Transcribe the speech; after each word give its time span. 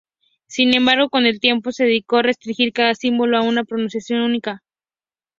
Sin 0.47 0.73
embargo, 0.75 1.11
con 1.11 1.27
el 1.27 1.39
tiempo 1.39 1.71
se 1.71 1.83
decidió 1.85 2.23
restringir 2.23 2.73
cada 2.73 2.95
símbolo 2.95 3.37
a 3.37 3.43
una 3.43 3.63
pronunciación 3.65 4.21
única. 4.21 4.63